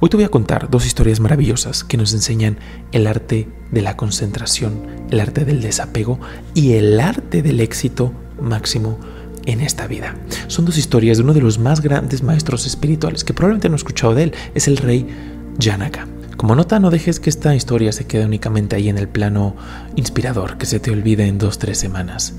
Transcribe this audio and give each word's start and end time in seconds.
Hoy 0.00 0.10
te 0.10 0.16
voy 0.16 0.24
a 0.24 0.28
contar 0.28 0.70
dos 0.70 0.86
historias 0.86 1.18
maravillosas 1.18 1.82
que 1.82 1.96
nos 1.96 2.12
enseñan 2.12 2.58
el 2.92 3.08
arte 3.08 3.48
de 3.72 3.82
la 3.82 3.96
concentración, 3.96 4.86
el 5.10 5.18
arte 5.18 5.44
del 5.44 5.60
desapego 5.60 6.20
y 6.54 6.74
el 6.74 7.00
arte 7.00 7.42
del 7.42 7.58
éxito 7.58 8.12
máximo 8.40 9.00
en 9.46 9.60
esta 9.60 9.88
vida. 9.88 10.14
Son 10.46 10.64
dos 10.64 10.78
historias 10.78 11.16
de 11.16 11.24
uno 11.24 11.34
de 11.34 11.40
los 11.40 11.58
más 11.58 11.80
grandes 11.80 12.22
maestros 12.22 12.64
espirituales 12.64 13.24
que 13.24 13.34
probablemente 13.34 13.68
no 13.68 13.74
he 13.74 13.78
escuchado 13.78 14.14
de 14.14 14.22
él, 14.22 14.34
es 14.54 14.68
el 14.68 14.76
rey 14.76 15.04
Janaka. 15.58 16.06
Como 16.36 16.54
nota, 16.54 16.78
no 16.78 16.90
dejes 16.90 17.18
que 17.18 17.30
esta 17.30 17.56
historia 17.56 17.90
se 17.90 18.06
quede 18.06 18.24
únicamente 18.24 18.76
ahí 18.76 18.88
en 18.88 18.98
el 18.98 19.08
plano 19.08 19.56
inspirador, 19.96 20.58
que 20.58 20.66
se 20.66 20.78
te 20.78 20.92
olvide 20.92 21.26
en 21.26 21.38
dos, 21.38 21.58
tres 21.58 21.76
semanas. 21.76 22.34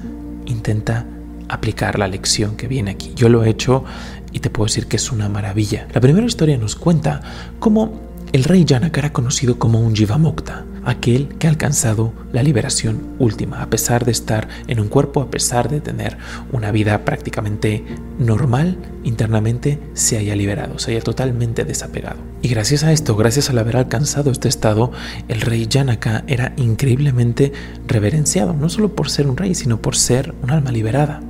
Intenta 0.46 1.06
aplicar 1.50 2.00
la 2.00 2.08
lección 2.08 2.56
que 2.56 2.68
viene 2.68 2.92
aquí. 2.92 3.12
Yo 3.16 3.28
lo 3.28 3.44
he 3.44 3.50
hecho 3.50 3.84
y 4.32 4.40
te 4.40 4.50
puedo 4.50 4.68
decir 4.68 4.88
que 4.88 4.96
es 4.98 5.12
una 5.12 5.28
maravilla. 5.28 5.88
La 5.94 6.02
primera 6.02 6.26
historia 6.26 6.58
nos 6.58 6.76
cuenta 6.76 7.22
cómo 7.60 8.10
el 8.32 8.44
rey 8.44 8.64
Janaka 8.68 9.00
era 9.00 9.12
conocido 9.12 9.58
como 9.58 9.80
un 9.80 9.96
Jivamukta, 9.96 10.64
aquel 10.86 11.30
que 11.40 11.48
ha 11.48 11.50
alcanzado 11.50 12.14
la 12.32 12.44
liberación 12.44 13.16
última, 13.18 13.62
a 13.64 13.70
pesar 13.72 14.06
de 14.06 14.12
estar 14.12 14.48
en 14.68 14.80
un 14.80 14.88
cuerpo, 14.88 15.22
a 15.22 15.32
pesar 15.32 15.68
de 15.68 15.82
tener 15.82 16.18
una 16.52 16.72
vida 16.72 17.06
prácticamente 17.06 17.84
normal, 18.20 18.78
internamente 19.04 19.80
se 19.94 20.18
haya 20.18 20.36
liberado, 20.36 20.78
se 20.78 20.92
haya 20.92 21.02
totalmente 21.02 21.66
desapegado. 21.66 22.20
Y 22.44 22.50
gracias 22.50 22.84
a 22.84 22.92
esto, 22.92 23.16
gracias 23.16 23.50
al 23.50 23.58
haber 23.58 23.78
alcanzado 23.78 24.30
este 24.30 24.48
estado, 24.48 24.92
el 25.28 25.42
rey 25.42 25.68
Janaka 25.70 26.24
era 26.28 26.54
increíblemente 26.56 27.52
reverenciado, 27.88 28.54
no 28.54 28.70
solo 28.70 28.96
por 28.96 29.10
ser 29.10 29.28
un 29.28 29.38
rey, 29.38 29.56
sino 29.56 29.82
por 29.82 29.96
ser 29.96 30.36
un 30.44 30.52
alma 30.52 30.72
liberada. 30.72 31.22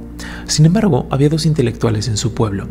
Sin 0.47 0.65
embargo, 0.65 1.07
había 1.09 1.29
dos 1.29 1.45
intelectuales 1.45 2.07
en 2.07 2.17
su 2.17 2.33
pueblo 2.33 2.67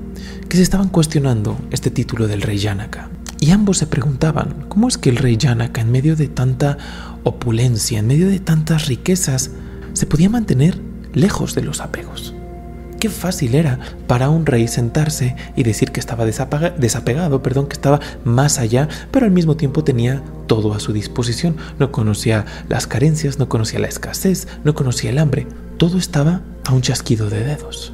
que 0.49 0.57
se 0.57 0.63
estaban 0.63 0.89
cuestionando 0.89 1.59
este 1.71 1.91
título 1.91 2.27
del 2.27 2.43
rey 2.43 2.59
Janaka. 2.59 3.11
Y 3.41 3.51
ambos 3.51 3.79
se 3.79 3.87
preguntaban, 3.87 4.67
¿cómo 4.69 4.89
es 4.89 4.99
que 4.99 5.11
el 5.11 5.17
rey 5.17 5.39
Janaka, 5.41 5.81
en 5.81 5.93
medio 5.93 6.17
de 6.17 6.29
tanta 6.29 6.79
opulencia, 7.23 7.99
en 7.99 8.07
medio 8.07 8.29
de 8.29 8.41
tantas 8.41 8.87
riquezas, 8.87 9.51
se 9.93 10.07
podía 10.07 10.29
mantener 10.29 10.81
lejos 11.13 11.55
de 11.55 11.63
los 11.63 11.81
apegos? 11.81 12.35
Qué 12.99 13.09
fácil 13.09 13.55
era 13.55 13.79
para 14.09 14.29
un 14.29 14.45
rey 14.45 14.67
sentarse 14.67 15.37
y 15.55 15.63
decir 15.63 15.93
que 15.93 16.01
estaba 16.01 16.25
desapegado, 16.27 17.43
perdón, 17.45 17.69
que 17.69 17.75
estaba 17.75 18.01
más 18.25 18.59
allá, 18.59 18.89
pero 19.13 19.25
al 19.25 19.31
mismo 19.31 19.57
tiempo 19.57 19.85
tenía 19.85 20.21
todo 20.49 20.75
a 20.75 20.81
su 20.81 20.93
disposición. 20.93 21.57
No 21.79 21.93
conocía 21.93 22.45
las 22.69 22.89
carencias, 22.89 23.39
no 23.39 23.49
conocía 23.49 23.79
la 23.79 23.87
escasez, 23.87 24.49
no 24.65 24.75
conocía 24.75 25.11
el 25.11 25.19
hambre. 25.19 25.47
Todo 25.77 25.97
estaba 25.97 26.43
a 26.69 26.73
un 26.73 26.83
chasquido 26.83 27.31
de 27.31 27.45
dedos. 27.45 27.93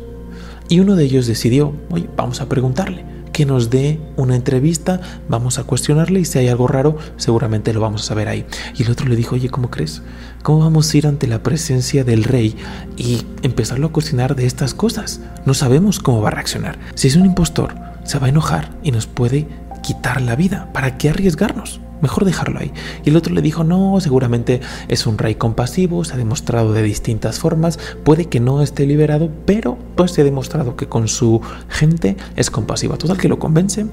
Y 0.68 0.80
uno 0.80 0.96
de 0.96 1.04
ellos 1.04 1.26
decidió, 1.26 1.74
oye, 1.90 2.08
vamos 2.16 2.40
a 2.40 2.48
preguntarle 2.48 3.04
que 3.34 3.44
nos 3.44 3.68
dé 3.68 4.00
una 4.16 4.36
entrevista, 4.36 5.00
vamos 5.28 5.58
a 5.58 5.64
cuestionarle 5.64 6.20
y 6.20 6.24
si 6.24 6.38
hay 6.38 6.48
algo 6.48 6.68
raro, 6.68 6.96
seguramente 7.16 7.74
lo 7.74 7.80
vamos 7.80 8.02
a 8.02 8.06
saber 8.06 8.28
ahí. 8.28 8.46
Y 8.76 8.84
el 8.84 8.90
otro 8.92 9.08
le 9.08 9.16
dijo, 9.16 9.34
oye, 9.34 9.50
¿cómo 9.50 9.70
crees? 9.70 10.02
¿Cómo 10.44 10.60
vamos 10.60 10.92
a 10.92 10.96
ir 10.96 11.06
ante 11.08 11.26
la 11.26 11.42
presencia 11.42 12.04
del 12.04 12.22
rey 12.22 12.54
y 12.96 13.22
empezarlo 13.42 13.88
a 13.88 13.92
cuestionar 13.92 14.36
de 14.36 14.46
estas 14.46 14.72
cosas? 14.72 15.20
No 15.44 15.52
sabemos 15.52 15.98
cómo 15.98 16.22
va 16.22 16.28
a 16.28 16.32
reaccionar. 16.32 16.78
Si 16.94 17.08
es 17.08 17.16
un 17.16 17.26
impostor, 17.26 17.74
se 18.04 18.20
va 18.20 18.26
a 18.26 18.30
enojar 18.30 18.70
y 18.84 18.92
nos 18.92 19.06
puede 19.06 19.48
quitar 19.82 20.22
la 20.22 20.36
vida. 20.36 20.72
¿Para 20.72 20.96
qué 20.96 21.10
arriesgarnos? 21.10 21.80
Mejor 22.04 22.26
dejarlo 22.26 22.60
ahí. 22.60 22.70
Y 23.02 23.08
el 23.08 23.16
otro 23.16 23.32
le 23.32 23.40
dijo, 23.40 23.64
no, 23.64 23.98
seguramente 23.98 24.60
es 24.88 25.06
un 25.06 25.16
rey 25.16 25.36
compasivo, 25.36 26.04
se 26.04 26.12
ha 26.12 26.16
demostrado 26.18 26.74
de 26.74 26.82
distintas 26.82 27.38
formas, 27.38 27.78
puede 28.04 28.26
que 28.26 28.40
no 28.40 28.60
esté 28.60 28.84
liberado, 28.84 29.30
pero 29.46 29.78
pues 29.94 30.10
se 30.10 30.20
ha 30.20 30.24
demostrado 30.24 30.76
que 30.76 30.86
con 30.86 31.08
su 31.08 31.40
gente 31.70 32.18
es 32.36 32.50
compasivo. 32.50 32.98
Total 32.98 33.16
que 33.16 33.30
lo 33.30 33.38
convence, 33.38 33.86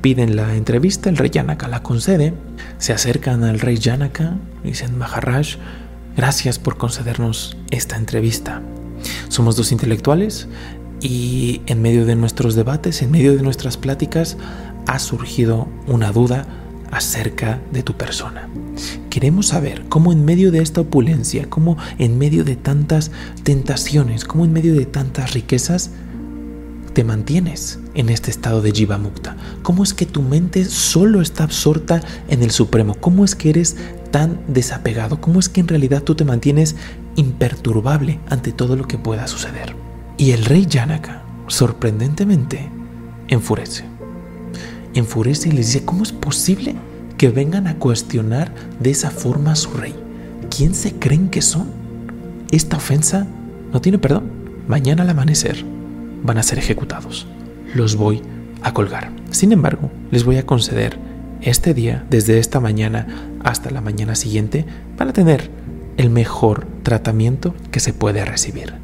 piden 0.00 0.34
la 0.34 0.56
entrevista, 0.56 1.08
el 1.08 1.16
rey 1.16 1.30
Yanaka 1.30 1.68
la 1.68 1.84
concede, 1.84 2.34
se 2.78 2.92
acercan 2.92 3.44
al 3.44 3.60
rey 3.60 3.76
Yanaka 3.76 4.34
dicen, 4.64 4.98
Maharaj, 4.98 5.58
gracias 6.16 6.58
por 6.58 6.76
concedernos 6.76 7.56
esta 7.70 7.96
entrevista. 7.96 8.62
Somos 9.28 9.54
dos 9.54 9.70
intelectuales 9.70 10.48
y 11.00 11.62
en 11.66 11.82
medio 11.82 12.04
de 12.04 12.16
nuestros 12.16 12.56
debates, 12.56 13.00
en 13.00 13.12
medio 13.12 13.36
de 13.36 13.42
nuestras 13.42 13.76
pláticas, 13.76 14.36
ha 14.88 14.98
surgido 14.98 15.68
una 15.86 16.10
duda 16.10 16.46
acerca 16.94 17.60
de 17.72 17.82
tu 17.82 17.94
persona. 17.94 18.48
Queremos 19.10 19.48
saber 19.48 19.84
cómo 19.88 20.12
en 20.12 20.24
medio 20.24 20.52
de 20.52 20.62
esta 20.62 20.80
opulencia, 20.80 21.50
cómo 21.50 21.76
en 21.98 22.18
medio 22.18 22.44
de 22.44 22.56
tantas 22.56 23.10
tentaciones, 23.42 24.24
cómo 24.24 24.44
en 24.44 24.52
medio 24.52 24.74
de 24.74 24.86
tantas 24.86 25.34
riquezas, 25.34 25.90
te 26.92 27.02
mantienes 27.02 27.80
en 27.94 28.08
este 28.08 28.30
estado 28.30 28.62
de 28.62 28.70
Jiva 28.70 28.98
Mukta. 28.98 29.36
¿Cómo 29.62 29.82
es 29.82 29.92
que 29.94 30.06
tu 30.06 30.22
mente 30.22 30.64
solo 30.64 31.20
está 31.20 31.42
absorta 31.42 32.00
en 32.28 32.44
el 32.44 32.52
Supremo? 32.52 32.94
¿Cómo 32.94 33.24
es 33.24 33.34
que 33.34 33.50
eres 33.50 33.76
tan 34.12 34.40
desapegado? 34.46 35.20
¿Cómo 35.20 35.40
es 35.40 35.48
que 35.48 35.60
en 35.60 35.68
realidad 35.68 36.04
tú 36.04 36.14
te 36.14 36.24
mantienes 36.24 36.76
imperturbable 37.16 38.20
ante 38.28 38.52
todo 38.52 38.76
lo 38.76 38.86
que 38.86 38.98
pueda 38.98 39.26
suceder? 39.26 39.74
Y 40.16 40.30
el 40.30 40.44
rey 40.44 40.68
Janaka, 40.70 41.24
sorprendentemente, 41.48 42.70
enfurece 43.26 43.93
enfurece 44.94 45.48
y 45.48 45.52
les 45.52 45.66
dice, 45.66 45.84
¿cómo 45.84 46.02
es 46.02 46.12
posible 46.12 46.74
que 47.18 47.28
vengan 47.28 47.66
a 47.66 47.76
cuestionar 47.78 48.52
de 48.80 48.90
esa 48.90 49.10
forma 49.10 49.52
a 49.52 49.56
su 49.56 49.70
rey? 49.72 49.94
¿Quién 50.54 50.74
se 50.74 50.94
creen 50.94 51.28
que 51.28 51.42
son? 51.42 51.68
Esta 52.50 52.76
ofensa 52.76 53.26
no 53.72 53.80
tiene 53.80 53.98
perdón. 53.98 54.24
Mañana 54.68 55.02
al 55.02 55.10
amanecer 55.10 55.64
van 56.22 56.38
a 56.38 56.42
ser 56.42 56.58
ejecutados. 56.58 57.26
Los 57.74 57.96
voy 57.96 58.22
a 58.62 58.72
colgar. 58.72 59.10
Sin 59.30 59.52
embargo, 59.52 59.90
les 60.10 60.24
voy 60.24 60.36
a 60.36 60.46
conceder 60.46 60.98
este 61.42 61.74
día, 61.74 62.06
desde 62.08 62.38
esta 62.38 62.60
mañana 62.60 63.06
hasta 63.42 63.70
la 63.70 63.80
mañana 63.80 64.14
siguiente, 64.14 64.64
van 64.96 65.08
a 65.08 65.12
tener 65.12 65.50
el 65.96 66.10
mejor 66.10 66.66
tratamiento 66.82 67.54
que 67.70 67.80
se 67.80 67.92
puede 67.92 68.24
recibir. 68.24 68.74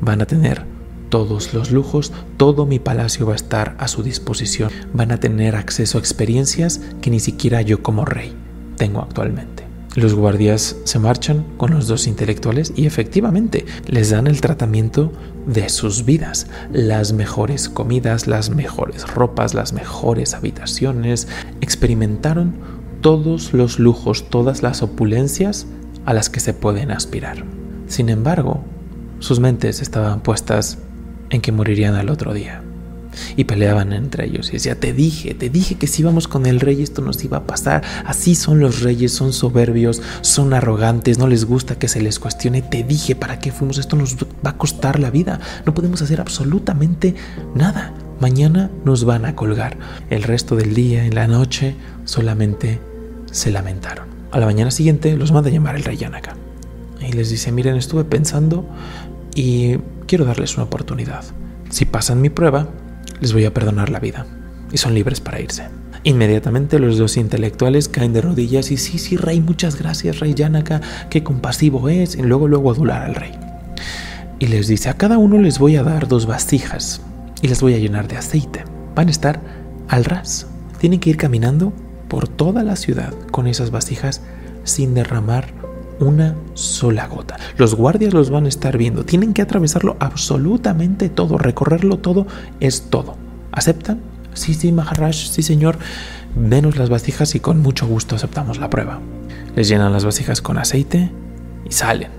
Van 0.00 0.20
a 0.20 0.26
tener 0.26 0.64
todos 1.12 1.52
los 1.52 1.70
lujos, 1.70 2.10
todo 2.38 2.64
mi 2.64 2.78
palacio 2.78 3.26
va 3.26 3.34
a 3.34 3.36
estar 3.36 3.76
a 3.78 3.86
su 3.86 4.02
disposición. 4.02 4.70
Van 4.94 5.12
a 5.12 5.20
tener 5.20 5.56
acceso 5.56 5.98
a 5.98 6.00
experiencias 6.00 6.80
que 7.02 7.10
ni 7.10 7.20
siquiera 7.20 7.60
yo 7.60 7.82
como 7.82 8.06
rey 8.06 8.32
tengo 8.78 9.02
actualmente. 9.02 9.64
Los 9.94 10.14
guardias 10.14 10.74
se 10.84 10.98
marchan 10.98 11.44
con 11.58 11.72
los 11.72 11.86
dos 11.86 12.06
intelectuales 12.06 12.72
y 12.76 12.86
efectivamente 12.86 13.66
les 13.86 14.08
dan 14.08 14.26
el 14.26 14.40
tratamiento 14.40 15.12
de 15.46 15.68
sus 15.68 16.06
vidas, 16.06 16.46
las 16.72 17.12
mejores 17.12 17.68
comidas, 17.68 18.26
las 18.26 18.48
mejores 18.48 19.06
ropas, 19.06 19.52
las 19.52 19.74
mejores 19.74 20.32
habitaciones. 20.32 21.28
Experimentaron 21.60 22.54
todos 23.02 23.52
los 23.52 23.78
lujos, 23.78 24.30
todas 24.30 24.62
las 24.62 24.80
opulencias 24.80 25.66
a 26.06 26.14
las 26.14 26.30
que 26.30 26.40
se 26.40 26.54
pueden 26.54 26.90
aspirar. 26.90 27.44
Sin 27.86 28.08
embargo, 28.08 28.64
sus 29.18 29.40
mentes 29.40 29.82
estaban 29.82 30.22
puestas 30.22 30.78
en 31.32 31.40
que 31.40 31.50
morirían 31.50 31.94
al 31.96 32.10
otro 32.10 32.32
día. 32.32 32.62
Y 33.36 33.44
peleaban 33.44 33.92
entre 33.92 34.26
ellos 34.26 34.48
y 34.48 34.52
decía, 34.52 34.78
te 34.78 34.92
dije, 34.92 35.34
te 35.34 35.50
dije 35.50 35.74
que 35.74 35.86
si 35.86 36.00
íbamos 36.02 36.28
con 36.28 36.46
el 36.46 36.60
rey 36.60 36.82
esto 36.82 37.02
nos 37.02 37.22
iba 37.24 37.38
a 37.38 37.46
pasar. 37.46 37.82
Así 38.06 38.34
son 38.34 38.60
los 38.60 38.80
reyes, 38.80 39.12
son 39.12 39.32
soberbios, 39.32 40.00
son 40.22 40.54
arrogantes, 40.54 41.18
no 41.18 41.26
les 41.26 41.44
gusta 41.44 41.78
que 41.78 41.88
se 41.88 42.00
les 42.00 42.18
cuestione. 42.18 42.62
Te 42.62 42.82
dije, 42.84 43.14
¿para 43.14 43.38
qué 43.38 43.52
fuimos? 43.52 43.78
Esto 43.78 43.96
nos 43.96 44.16
va 44.16 44.50
a 44.50 44.56
costar 44.56 44.98
la 44.98 45.10
vida. 45.10 45.40
No 45.66 45.74
podemos 45.74 46.00
hacer 46.00 46.20
absolutamente 46.20 47.14
nada. 47.54 47.92
Mañana 48.20 48.70
nos 48.84 49.04
van 49.04 49.26
a 49.26 49.34
colgar. 49.34 49.76
El 50.08 50.22
resto 50.22 50.56
del 50.56 50.74
día, 50.74 51.04
en 51.04 51.14
la 51.14 51.26
noche, 51.26 51.74
solamente 52.04 52.78
se 53.30 53.50
lamentaron. 53.50 54.06
A 54.30 54.38
la 54.38 54.46
mañana 54.46 54.70
siguiente 54.70 55.16
los 55.16 55.32
manda 55.32 55.50
a 55.50 55.52
llamar 55.52 55.76
el 55.76 55.84
rey 55.84 55.96
Yanaka. 55.96 56.36
Y 57.00 57.12
les 57.12 57.28
dice, 57.30 57.52
miren, 57.52 57.76
estuve 57.76 58.04
pensando 58.04 58.64
y 59.34 59.76
quiero 60.12 60.26
darles 60.26 60.58
una 60.58 60.64
oportunidad. 60.64 61.24
Si 61.70 61.86
pasan 61.86 62.20
mi 62.20 62.28
prueba, 62.28 62.68
les 63.22 63.32
voy 63.32 63.46
a 63.46 63.54
perdonar 63.54 63.88
la 63.88 63.98
vida 63.98 64.26
y 64.70 64.76
son 64.76 64.92
libres 64.92 65.22
para 65.22 65.40
irse. 65.40 65.70
Inmediatamente 66.02 66.78
los 66.78 66.98
dos 66.98 67.16
intelectuales 67.16 67.88
caen 67.88 68.12
de 68.12 68.20
rodillas 68.20 68.70
y 68.72 68.76
sí, 68.76 68.98
sí, 68.98 69.16
rey, 69.16 69.40
muchas 69.40 69.78
gracias, 69.78 70.20
rey 70.20 70.34
Yanaka, 70.34 70.82
qué 71.08 71.22
compasivo 71.22 71.88
es, 71.88 72.14
y 72.14 72.20
luego 72.20 72.46
luego 72.46 72.70
adular 72.70 73.04
al 73.04 73.14
rey. 73.14 73.32
Y 74.38 74.48
les 74.48 74.68
dice, 74.68 74.90
a 74.90 74.98
cada 74.98 75.16
uno 75.16 75.38
les 75.38 75.58
voy 75.58 75.76
a 75.76 75.82
dar 75.82 76.06
dos 76.06 76.26
vasijas 76.26 77.00
y 77.40 77.48
las 77.48 77.62
voy 77.62 77.72
a 77.72 77.78
llenar 77.78 78.06
de 78.06 78.18
aceite. 78.18 78.66
Van 78.94 79.08
a 79.08 79.12
estar 79.12 79.40
al 79.88 80.04
ras. 80.04 80.46
Tienen 80.78 81.00
que 81.00 81.08
ir 81.08 81.16
caminando 81.16 81.72
por 82.08 82.28
toda 82.28 82.64
la 82.64 82.76
ciudad 82.76 83.14
con 83.30 83.46
esas 83.46 83.70
vasijas 83.70 84.20
sin 84.64 84.92
derramar 84.92 85.54
una 86.00 86.34
sola 86.54 87.06
gota. 87.06 87.36
Los 87.56 87.74
guardias 87.74 88.14
los 88.14 88.30
van 88.30 88.46
a 88.46 88.48
estar 88.48 88.76
viendo. 88.76 89.04
Tienen 89.04 89.34
que 89.34 89.42
atravesarlo 89.42 89.96
absolutamente 90.00 91.08
todo. 91.08 91.38
Recorrerlo 91.38 91.98
todo 91.98 92.26
es 92.60 92.82
todo. 92.90 93.16
¿Aceptan? 93.52 94.00
Sí, 94.34 94.54
sí, 94.54 94.72
Maharaj, 94.72 95.14
sí, 95.14 95.42
señor. 95.42 95.78
Denos 96.34 96.76
las 96.76 96.88
vasijas 96.88 97.34
y 97.34 97.40
con 97.40 97.60
mucho 97.60 97.86
gusto 97.86 98.16
aceptamos 98.16 98.58
la 98.58 98.70
prueba. 98.70 99.00
Les 99.54 99.68
llenan 99.68 99.92
las 99.92 100.04
vasijas 100.04 100.40
con 100.40 100.58
aceite 100.58 101.10
y 101.68 101.72
salen 101.72 102.10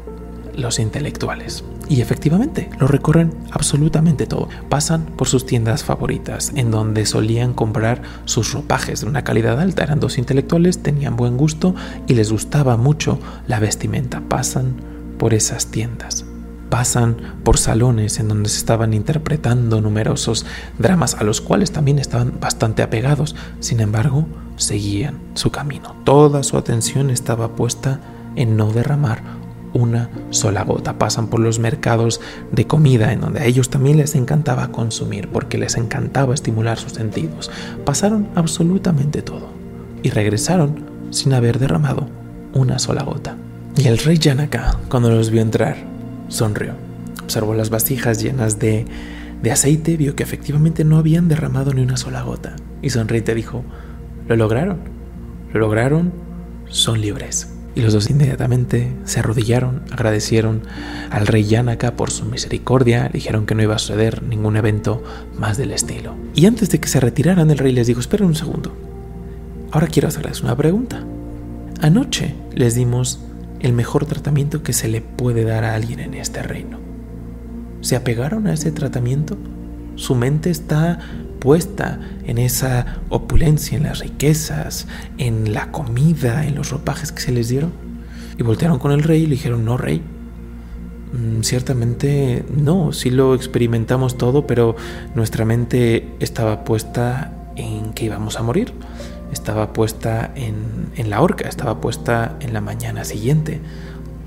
los 0.55 0.79
intelectuales. 0.79 1.63
Y 1.93 2.01
efectivamente, 2.01 2.71
lo 2.79 2.87
recorren 2.87 3.35
absolutamente 3.51 4.25
todo. 4.25 4.49
Pasan 4.67 5.05
por 5.15 5.27
sus 5.27 5.45
tiendas 5.45 5.83
favoritas, 5.83 6.51
en 6.55 6.71
donde 6.71 7.05
solían 7.05 7.53
comprar 7.53 8.01
sus 8.25 8.51
ropajes 8.51 9.01
de 9.01 9.05
una 9.05 9.23
calidad 9.23 9.59
alta. 9.59 9.83
Eran 9.83 9.99
dos 9.99 10.17
intelectuales, 10.17 10.81
tenían 10.81 11.15
buen 11.15 11.37
gusto 11.37 11.75
y 12.07 12.15
les 12.15 12.31
gustaba 12.31 12.77
mucho 12.77 13.19
la 13.45 13.59
vestimenta. 13.59 14.23
Pasan 14.27 14.73
por 15.19 15.35
esas 15.35 15.67
tiendas. 15.67 16.25
Pasan 16.71 17.15
por 17.43 17.59
salones 17.59 18.19
en 18.19 18.27
donde 18.27 18.49
se 18.49 18.57
estaban 18.57 18.95
interpretando 18.95 19.79
numerosos 19.79 20.47
dramas 20.79 21.13
a 21.13 21.23
los 21.23 21.41
cuales 21.41 21.73
también 21.73 21.99
estaban 21.99 22.39
bastante 22.41 22.81
apegados. 22.81 23.35
Sin 23.59 23.81
embargo, 23.81 24.25
seguían 24.55 25.19
su 25.35 25.51
camino. 25.51 25.95
Toda 26.05 26.41
su 26.41 26.57
atención 26.57 27.11
estaba 27.11 27.55
puesta 27.55 27.99
en 28.35 28.57
no 28.57 28.73
derramar 28.73 29.42
una 29.73 30.09
sola 30.29 30.63
gota. 30.63 30.97
Pasan 30.97 31.27
por 31.27 31.39
los 31.39 31.59
mercados 31.59 32.21
de 32.51 32.67
comida 32.67 33.11
en 33.11 33.21
donde 33.21 33.41
a 33.41 33.45
ellos 33.45 33.69
también 33.69 33.97
les 33.97 34.15
encantaba 34.15 34.71
consumir 34.71 35.29
porque 35.29 35.57
les 35.57 35.75
encantaba 35.75 36.33
estimular 36.33 36.77
sus 36.77 36.93
sentidos. 36.93 37.51
Pasaron 37.85 38.27
absolutamente 38.35 39.21
todo 39.21 39.49
y 40.01 40.09
regresaron 40.09 40.85
sin 41.09 41.33
haber 41.33 41.59
derramado 41.59 42.07
una 42.53 42.79
sola 42.79 43.03
gota. 43.03 43.37
Y 43.75 43.87
el 43.87 43.97
rey 43.97 44.17
Yanaka, 44.17 44.77
cuando 44.89 45.09
los 45.09 45.31
vio 45.31 45.41
entrar, 45.41 45.77
sonrió. 46.27 46.73
Observó 47.23 47.53
las 47.55 47.69
vasijas 47.69 48.21
llenas 48.21 48.59
de, 48.59 48.85
de 49.41 49.51
aceite, 49.51 49.97
vio 49.97 50.15
que 50.15 50.23
efectivamente 50.23 50.83
no 50.83 50.97
habían 50.97 51.27
derramado 51.27 51.73
ni 51.73 51.81
una 51.81 51.97
sola 51.97 52.21
gota. 52.21 52.55
Y 52.81 52.91
sonrió 52.91 53.19
y 53.19 53.23
te 53.23 53.33
dijo, 53.33 53.63
lo 54.27 54.35
lograron, 54.35 54.79
lo 55.53 55.59
lograron, 55.59 56.11
son 56.67 57.01
libres. 57.01 57.52
Y 57.75 57.81
los 57.81 57.93
dos 57.93 58.09
inmediatamente 58.09 58.91
se 59.03 59.19
arrodillaron, 59.19 59.81
agradecieron 59.91 60.61
al 61.09 61.25
rey 61.25 61.43
Yanaka 61.43 61.95
por 61.95 62.11
su 62.11 62.25
misericordia, 62.25 63.09
dijeron 63.11 63.45
que 63.45 63.55
no 63.55 63.63
iba 63.63 63.75
a 63.75 63.79
suceder 63.79 64.21
ningún 64.21 64.57
evento 64.57 65.03
más 65.37 65.57
del 65.57 65.71
estilo. 65.71 66.13
Y 66.35 66.45
antes 66.45 66.69
de 66.69 66.79
que 66.79 66.87
se 66.87 66.99
retiraran, 66.99 67.49
el 67.49 67.57
rey 67.57 67.73
les 67.73 67.87
dijo, 67.87 67.99
esperen 67.99 68.27
un 68.27 68.35
segundo, 68.35 68.75
ahora 69.71 69.87
quiero 69.87 70.07
hacerles 70.07 70.41
una 70.41 70.55
pregunta. 70.55 71.03
Anoche 71.81 72.35
les 72.53 72.75
dimos 72.75 73.19
el 73.59 73.73
mejor 73.73 74.05
tratamiento 74.05 74.61
que 74.61 74.73
se 74.73 74.87
le 74.87 75.01
puede 75.01 75.43
dar 75.43 75.63
a 75.63 75.73
alguien 75.73 75.99
en 75.99 76.13
este 76.13 76.43
reino. 76.43 76.77
¿Se 77.81 77.95
apegaron 77.95 78.45
a 78.47 78.53
ese 78.53 78.71
tratamiento? 78.71 79.35
Su 79.95 80.15
mente 80.15 80.49
está 80.49 80.99
puesta 81.43 81.99
en 82.25 82.37
esa 82.37 83.01
opulencia, 83.09 83.75
en 83.75 83.83
las 83.83 83.99
riquezas, 83.99 84.87
en 85.17 85.53
la 85.53 85.73
comida, 85.73 86.47
en 86.47 86.55
los 86.55 86.69
ropajes 86.69 87.11
que 87.11 87.21
se 87.21 87.33
les 87.33 87.49
dieron. 87.49 87.73
Y 88.39 88.43
voltearon 88.43 88.79
con 88.79 88.93
el 88.93 89.03
rey 89.03 89.23
y 89.23 89.25
le 89.25 89.31
dijeron, 89.31 89.65
no, 89.65 89.75
rey, 89.75 90.01
mm, 91.11 91.41
ciertamente 91.41 92.45
no, 92.49 92.93
sí 92.93 93.09
lo 93.09 93.35
experimentamos 93.35 94.17
todo, 94.17 94.47
pero 94.47 94.77
nuestra 95.15 95.43
mente 95.43 96.15
estaba 96.21 96.63
puesta 96.63 97.33
en 97.57 97.91
que 97.91 98.05
íbamos 98.05 98.39
a 98.39 98.43
morir, 98.43 98.71
estaba 99.33 99.73
puesta 99.73 100.31
en, 100.35 100.93
en 100.95 101.09
la 101.09 101.21
horca, 101.21 101.49
estaba 101.49 101.81
puesta 101.81 102.37
en 102.39 102.53
la 102.53 102.61
mañana 102.61 103.03
siguiente. 103.03 103.59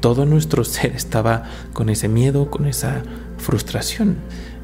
Todo 0.01 0.27
nuestro 0.27 0.65
ser 0.75 0.95
estaba 0.95 1.45
con 1.73 1.89
ese 1.89 2.09
miedo, 2.09 2.51
con 2.51 2.67
esa 2.67 3.05
frustración. 3.39 4.17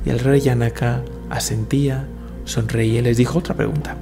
Y 0.04 0.10
el 0.10 0.18
rey 0.18 0.42
Yanaka 0.42 1.00
asentía, 1.30 2.06
sonreía 2.44 3.00
y 3.00 3.02
les 3.02 3.16
dijo 3.16 3.38
otra 3.38 3.54
pregunta. 3.54 3.96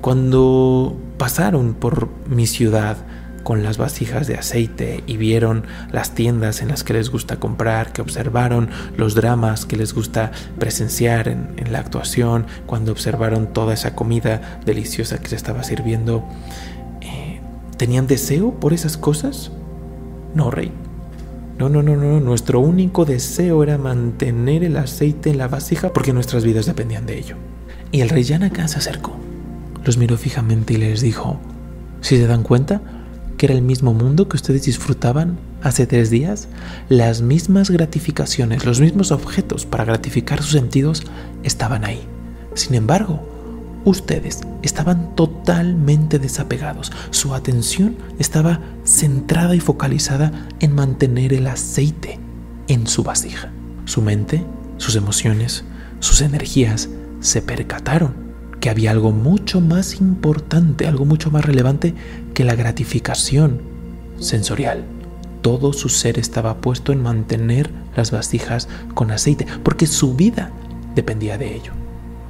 Cuando 0.00 0.96
pasaron 1.18 1.74
por 1.74 2.08
mi 2.28 2.46
ciudad 2.46 2.96
con 3.42 3.62
las 3.62 3.78
vasijas 3.78 4.26
de 4.26 4.36
aceite 4.36 5.02
y 5.06 5.16
vieron 5.16 5.64
las 5.90 6.14
tiendas 6.14 6.60
en 6.60 6.68
las 6.68 6.84
que 6.84 6.92
les 6.92 7.10
gusta 7.10 7.40
comprar, 7.40 7.92
que 7.92 8.02
observaron 8.02 8.68
los 8.96 9.14
dramas 9.14 9.64
que 9.64 9.76
les 9.76 9.94
gusta 9.94 10.32
presenciar 10.58 11.28
en, 11.28 11.72
la 11.72 11.78
actuación, 11.78 12.46
cuando 12.66 12.92
observaron 12.92 13.52
toda 13.52 13.74
esa 13.74 13.94
comida 13.94 14.60
deliciosa 14.64 15.18
que 15.18 15.28
se 15.28 15.36
estaba 15.36 15.62
sirviendo, 15.62 16.24
eh, 17.00 17.40
¿tenían 17.76 18.06
deseo 18.06 18.60
por 18.60 18.72
esas 18.72 18.96
cosas? 18.96 19.50
No, 20.34 20.50
rey. 20.50 20.70
No, 21.58 21.68
no, 21.68 21.82
no, 21.82 21.96
no. 21.96 22.20
Nuestro 22.20 22.60
único 22.60 23.04
deseo 23.04 23.62
era 23.62 23.78
mantener 23.78 24.62
el 24.62 24.76
aceite 24.76 25.30
en 25.30 25.38
la 25.38 25.48
vasija 25.48 25.92
porque 25.92 26.12
nuestras 26.12 26.44
vidas 26.44 26.66
dependían 26.66 27.06
de 27.06 27.18
ello. 27.18 27.36
Y 27.90 28.00
el 28.00 28.08
rey 28.08 28.22
Yanaka 28.22 28.68
se 28.68 28.78
acercó. 28.78 29.16
Los 29.84 29.96
miró 29.96 30.16
fijamente 30.16 30.74
y 30.74 30.76
les 30.76 31.00
dijo, 31.00 31.40
si 32.00 32.16
se 32.16 32.26
dan 32.26 32.42
cuenta 32.42 32.80
que 33.36 33.46
era 33.46 33.54
el 33.54 33.62
mismo 33.62 33.94
mundo 33.94 34.28
que 34.28 34.36
ustedes 34.36 34.64
disfrutaban 34.64 35.38
hace 35.62 35.86
tres 35.86 36.10
días, 36.10 36.48
las 36.88 37.22
mismas 37.22 37.70
gratificaciones, 37.70 38.64
los 38.64 38.80
mismos 38.80 39.10
objetos 39.10 39.66
para 39.66 39.84
gratificar 39.84 40.42
sus 40.42 40.52
sentidos 40.52 41.04
estaban 41.42 41.84
ahí. 41.84 42.02
Sin 42.54 42.74
embargo, 42.74 43.20
Ustedes 43.88 44.40
estaban 44.62 45.14
totalmente 45.14 46.18
desapegados. 46.18 46.92
Su 47.10 47.34
atención 47.34 47.96
estaba 48.18 48.60
centrada 48.88 49.54
y 49.54 49.60
focalizada 49.60 50.48
en 50.60 50.74
mantener 50.74 51.34
el 51.34 51.46
aceite 51.46 52.18
en 52.68 52.86
su 52.86 53.02
vasija. 53.02 53.52
Su 53.84 54.00
mente, 54.00 54.44
sus 54.78 54.96
emociones, 54.96 55.64
sus 56.00 56.22
energías 56.22 56.88
se 57.20 57.42
percataron 57.42 58.14
que 58.60 58.70
había 58.70 58.90
algo 58.90 59.12
mucho 59.12 59.60
más 59.60 60.00
importante, 60.00 60.86
algo 60.86 61.04
mucho 61.04 61.30
más 61.30 61.44
relevante 61.44 61.94
que 62.32 62.44
la 62.44 62.54
gratificación 62.54 63.60
sensorial. 64.18 64.84
Todo 65.42 65.72
su 65.72 65.90
ser 65.90 66.18
estaba 66.18 66.60
puesto 66.60 66.90
en 66.92 67.02
mantener 67.02 67.70
las 67.94 68.10
vasijas 68.10 68.68
con 68.94 69.10
aceite, 69.10 69.46
porque 69.62 69.86
su 69.86 70.14
vida 70.14 70.50
dependía 70.94 71.36
de 71.36 71.54
ello. 71.54 71.72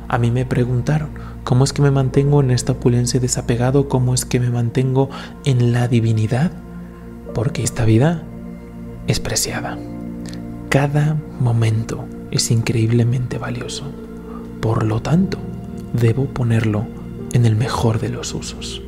A 0.09 0.17
mí 0.17 0.31
me 0.31 0.47
preguntaron, 0.47 1.11
¿cómo 1.45 1.65
es 1.65 1.75
que 1.75 1.83
me 1.83 1.91
mantengo 1.91 2.41
en 2.41 2.51
esta 2.51 2.73
opulencia 2.73 3.21
desapegado? 3.21 3.91
¿Cómo 3.91 4.15
es 4.15 4.25
que 4.25 4.41
me 4.41 4.49
mantengo 4.49 5.11
en 5.45 5.73
la 5.73 5.87
divinidad? 5.87 6.51
Porque 7.35 7.63
esta 7.63 7.85
vida 7.85 8.23
es 9.07 9.21
preciada. 9.21 9.79
Cada 10.71 11.19
momento 11.41 12.07
es 12.31 12.51
increíblemente 12.51 13.37
valioso. 13.37 13.85
Por 14.63 14.83
lo 14.85 15.03
tanto, 15.03 15.39
debo 15.93 16.25
ponerlo 16.25 16.87
en 17.33 17.45
el 17.45 17.55
mejor 17.55 18.01
de 18.01 18.09
los 18.09 18.33
usos. 18.33 18.81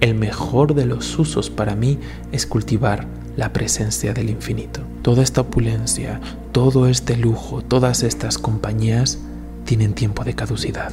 El 0.00 0.14
mejor 0.14 0.74
de 0.74 0.86
los 0.86 1.18
usos 1.18 1.50
para 1.50 1.74
mí 1.74 1.98
es 2.30 2.46
cultivar 2.46 3.08
la 3.36 3.52
presencia 3.52 4.12
del 4.12 4.30
infinito. 4.30 4.82
Toda 5.02 5.24
esta 5.24 5.40
opulencia, 5.40 6.20
todo 6.52 6.86
este 6.86 7.16
lujo, 7.16 7.60
todas 7.62 8.04
estas 8.04 8.38
compañías 8.38 9.18
tienen 9.70 9.94
tiempo 9.94 10.24
de 10.24 10.34
caducidad. 10.34 10.90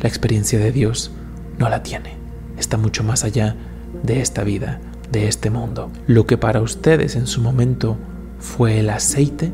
La 0.00 0.08
experiencia 0.08 0.58
de 0.58 0.72
Dios 0.72 1.10
no 1.58 1.68
la 1.68 1.82
tiene. 1.82 2.14
Está 2.56 2.78
mucho 2.78 3.04
más 3.04 3.24
allá 3.24 3.56
de 4.02 4.22
esta 4.22 4.42
vida, 4.42 4.80
de 5.12 5.28
este 5.28 5.50
mundo. 5.50 5.90
Lo 6.06 6.26
que 6.26 6.38
para 6.38 6.62
ustedes 6.62 7.14
en 7.14 7.26
su 7.26 7.42
momento 7.42 7.98
fue 8.38 8.80
el 8.80 8.88
aceite, 8.88 9.52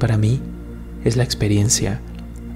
para 0.00 0.18
mí 0.18 0.40
es 1.04 1.16
la 1.16 1.22
experiencia 1.22 2.00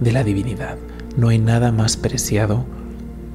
de 0.01 0.11
la 0.11 0.25
divinidad. 0.25 0.79
No 1.17 1.29
hay 1.29 1.39
nada 1.39 1.71
más 1.71 1.97
preciado 1.97 2.65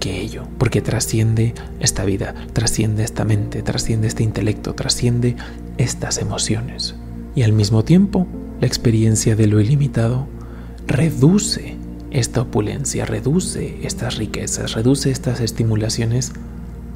que 0.01 0.19
ello, 0.19 0.49
porque 0.57 0.81
trasciende 0.81 1.53
esta 1.79 2.03
vida, 2.03 2.35
trasciende 2.51 3.05
esta 3.05 3.23
mente, 3.23 3.61
trasciende 3.61 4.07
este 4.09 4.23
intelecto, 4.23 4.75
trasciende 4.75 5.37
estas 5.77 6.17
emociones. 6.17 6.95
Y 7.35 7.43
al 7.43 7.53
mismo 7.53 7.85
tiempo, 7.85 8.27
la 8.59 8.67
experiencia 8.67 9.37
de 9.37 9.47
lo 9.47 9.61
ilimitado 9.61 10.27
reduce 10.87 11.74
esta 12.15 12.41
opulencia, 12.41 13.05
reduce 13.05 13.85
estas 13.85 14.15
riquezas, 14.15 14.71
reduce 14.71 15.11
estas 15.11 15.41
estimulaciones 15.41 16.31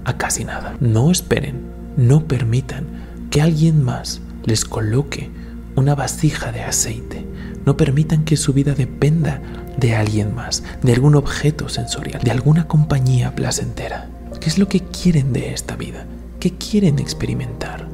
a 0.05 0.17
casi 0.17 0.45
nada. 0.45 0.77
No 0.79 1.11
esperen, 1.11 1.61
no 1.97 2.25
permitan 2.25 2.85
que 3.29 3.41
alguien 3.41 3.83
más 3.83 4.21
les 4.45 4.63
coloque 4.63 5.29
una 5.75 5.93
vasija 5.93 6.53
de 6.53 6.61
aceite. 6.61 7.25
No 7.65 7.75
permitan 7.75 8.23
que 8.23 8.38
su 8.38 8.53
vida 8.53 8.73
dependa 8.73 9.41
de 9.77 9.93
alguien 9.93 10.33
más, 10.33 10.63
de 10.81 10.93
algún 10.93 11.15
objeto 11.15 11.67
sensorial, 11.67 12.21
de 12.23 12.31
alguna 12.31 12.67
compañía 12.67 13.35
placentera. 13.35 14.09
¿Qué 14.39 14.47
es 14.47 14.57
lo 14.57 14.69
que 14.69 14.79
quieren 14.79 15.33
de 15.33 15.53
esta 15.53 15.75
vida? 15.75 16.05
¿Qué 16.39 16.53
quieren 16.53 16.97
experimentar? 16.97 17.89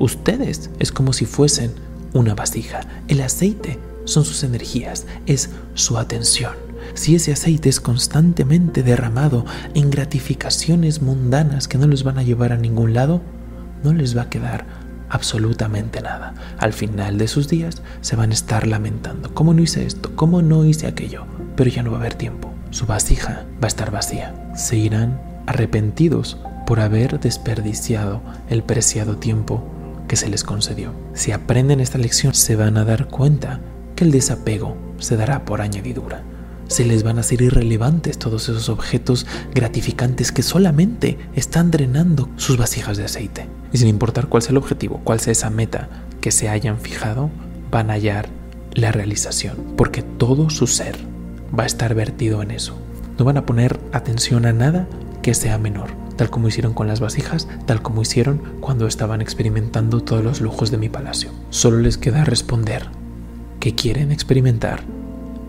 Ustedes 0.00 0.70
es 0.80 0.90
como 0.90 1.12
si 1.12 1.24
fuesen 1.24 1.72
una 2.14 2.34
vasija. 2.34 2.80
El 3.06 3.20
aceite 3.20 3.78
son 4.04 4.24
sus 4.24 4.44
energías, 4.44 5.06
es 5.26 5.50
su 5.74 5.98
atención. 5.98 6.52
Si 6.94 7.14
ese 7.14 7.32
aceite 7.32 7.68
es 7.68 7.80
constantemente 7.80 8.82
derramado 8.82 9.44
en 9.74 9.90
gratificaciones 9.90 11.02
mundanas 11.02 11.66
que 11.66 11.78
no 11.78 11.86
les 11.86 12.04
van 12.04 12.18
a 12.18 12.22
llevar 12.22 12.52
a 12.52 12.58
ningún 12.58 12.94
lado, 12.94 13.22
no 13.82 13.92
les 13.92 14.16
va 14.16 14.22
a 14.22 14.30
quedar 14.30 14.66
absolutamente 15.08 16.00
nada. 16.00 16.34
Al 16.58 16.72
final 16.72 17.18
de 17.18 17.28
sus 17.28 17.48
días 17.48 17.82
se 18.00 18.16
van 18.16 18.30
a 18.30 18.34
estar 18.34 18.66
lamentando. 18.66 19.32
¿Cómo 19.34 19.54
no 19.54 19.62
hice 19.62 19.86
esto? 19.86 20.14
¿Cómo 20.14 20.42
no 20.42 20.64
hice 20.64 20.86
aquello? 20.86 21.24
Pero 21.56 21.70
ya 21.70 21.82
no 21.82 21.90
va 21.90 21.98
a 21.98 22.00
haber 22.00 22.14
tiempo. 22.14 22.52
Su 22.70 22.86
vasija 22.86 23.44
va 23.62 23.66
a 23.66 23.68
estar 23.68 23.90
vacía. 23.90 24.52
Se 24.56 24.76
irán 24.76 25.20
arrepentidos 25.46 26.38
por 26.66 26.80
haber 26.80 27.20
desperdiciado 27.20 28.22
el 28.48 28.62
preciado 28.62 29.16
tiempo 29.16 29.62
que 30.08 30.16
se 30.16 30.28
les 30.28 30.44
concedió. 30.44 30.92
Si 31.14 31.32
aprenden 31.32 31.80
esta 31.80 31.98
lección, 31.98 32.34
se 32.34 32.56
van 32.56 32.76
a 32.76 32.84
dar 32.84 33.08
cuenta 33.08 33.60
que 33.94 34.04
el 34.04 34.10
desapego 34.10 34.76
se 34.98 35.16
dará 35.16 35.44
por 35.44 35.60
añadidura. 35.60 36.22
Se 36.66 36.84
les 36.84 37.02
van 37.02 37.18
a 37.18 37.20
hacer 37.20 37.42
irrelevantes 37.42 38.18
todos 38.18 38.48
esos 38.48 38.68
objetos 38.68 39.26
gratificantes 39.54 40.32
que 40.32 40.42
solamente 40.42 41.18
están 41.34 41.70
drenando 41.70 42.28
sus 42.36 42.56
vasijas 42.56 42.96
de 42.96 43.04
aceite. 43.04 43.46
Y 43.72 43.78
sin 43.78 43.88
importar 43.88 44.28
cuál 44.28 44.42
sea 44.42 44.52
el 44.52 44.56
objetivo, 44.56 45.00
cuál 45.04 45.20
sea 45.20 45.32
esa 45.32 45.50
meta 45.50 45.88
que 46.20 46.30
se 46.30 46.48
hayan 46.48 46.78
fijado, 46.78 47.30
van 47.70 47.90
a 47.90 47.94
hallar 47.94 48.28
la 48.72 48.92
realización, 48.92 49.56
porque 49.76 50.02
todo 50.02 50.48
su 50.48 50.66
ser 50.66 50.96
va 51.56 51.64
a 51.64 51.66
estar 51.66 51.94
vertido 51.94 52.42
en 52.42 52.50
eso. 52.50 52.76
No 53.18 53.24
van 53.24 53.36
a 53.36 53.46
poner 53.46 53.78
atención 53.92 54.46
a 54.46 54.52
nada 54.52 54.88
que 55.22 55.34
sea 55.34 55.58
menor, 55.58 55.90
tal 56.16 56.30
como 56.30 56.48
hicieron 56.48 56.74
con 56.74 56.88
las 56.88 57.00
vasijas, 57.00 57.46
tal 57.66 57.82
como 57.82 58.02
hicieron 58.02 58.40
cuando 58.60 58.86
estaban 58.86 59.20
experimentando 59.20 60.00
todos 60.00 60.24
los 60.24 60.40
lujos 60.40 60.70
de 60.70 60.78
mi 60.78 60.88
palacio. 60.88 61.30
Solo 61.50 61.78
les 61.78 61.98
queda 61.98 62.24
responder 62.24 62.88
que 63.64 63.74
quieren 63.74 64.12
experimentar 64.12 64.82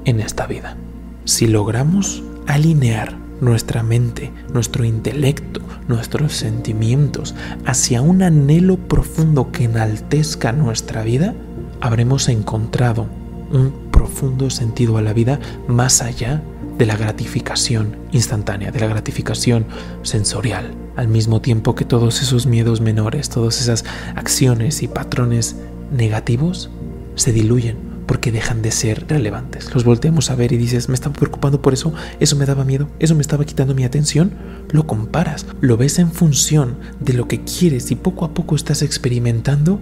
en 0.05 0.21
esta 0.21 0.47
vida. 0.47 0.77
Si 1.25 1.47
logramos 1.47 2.23
alinear 2.47 3.17
nuestra 3.41 3.83
mente, 3.83 4.31
nuestro 4.53 4.85
intelecto, 4.85 5.59
nuestros 5.89 6.31
sentimientos 6.31 7.35
hacia 7.65 8.01
un 8.01 8.23
anhelo 8.23 8.77
profundo 8.77 9.51
que 9.51 9.65
enaltezca 9.65 10.53
nuestra 10.53 11.03
vida, 11.03 11.33
habremos 11.81 12.29
encontrado 12.29 13.07
un 13.51 13.73
profundo 13.91 14.49
sentido 14.49 14.97
a 14.97 15.01
la 15.01 15.11
vida 15.11 15.41
más 15.67 16.01
allá 16.01 16.41
de 16.77 16.85
la 16.85 16.95
gratificación 16.95 17.97
instantánea, 18.13 18.71
de 18.71 18.79
la 18.79 18.87
gratificación 18.87 19.65
sensorial, 20.03 20.73
al 20.95 21.09
mismo 21.09 21.41
tiempo 21.41 21.75
que 21.75 21.83
todos 21.83 22.21
esos 22.21 22.45
miedos 22.45 22.79
menores, 22.79 23.27
todas 23.27 23.59
esas 23.59 23.83
acciones 24.15 24.83
y 24.83 24.87
patrones 24.87 25.57
negativos 25.91 26.69
se 27.15 27.33
diluyen 27.33 27.84
porque 28.05 28.31
dejan 28.31 28.61
de 28.61 28.71
ser 28.71 29.05
relevantes. 29.07 29.73
Los 29.73 29.83
volteamos 29.83 30.29
a 30.29 30.35
ver 30.35 30.51
y 30.51 30.57
dices, 30.57 30.89
me 30.89 30.95
estaba 30.95 31.13
preocupando 31.13 31.61
por 31.61 31.73
eso, 31.73 31.93
eso 32.19 32.35
me 32.35 32.45
daba 32.45 32.63
miedo, 32.63 32.89
eso 32.99 33.15
me 33.15 33.21
estaba 33.21 33.45
quitando 33.45 33.75
mi 33.75 33.83
atención. 33.83 34.31
Lo 34.71 34.87
comparas, 34.87 35.45
lo 35.61 35.77
ves 35.77 35.99
en 35.99 36.11
función 36.11 36.77
de 36.99 37.13
lo 37.13 37.27
que 37.27 37.43
quieres 37.43 37.91
y 37.91 37.95
poco 37.95 38.25
a 38.25 38.33
poco 38.33 38.55
estás 38.55 38.81
experimentando 38.81 39.79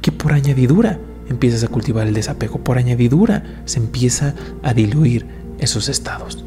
que 0.00 0.12
por 0.12 0.32
añadidura 0.32 0.98
empiezas 1.28 1.64
a 1.64 1.68
cultivar 1.68 2.06
el 2.06 2.14
desapego, 2.14 2.62
por 2.62 2.78
añadidura 2.78 3.62
se 3.64 3.78
empieza 3.78 4.34
a 4.62 4.74
diluir 4.74 5.26
esos 5.58 5.88
estados. 5.88 6.36